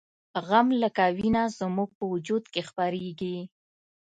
[0.47, 3.37] غم لکه وینه زموږ په وجود کې خپریږي